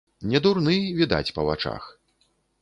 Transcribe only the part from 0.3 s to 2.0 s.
дурны, відаць па вачах.